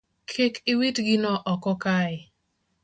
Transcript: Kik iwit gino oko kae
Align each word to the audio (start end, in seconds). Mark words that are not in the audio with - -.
Kik 0.31 0.55
iwit 0.71 0.97
gino 1.07 1.33
oko 1.53 1.71
kae 1.83 2.17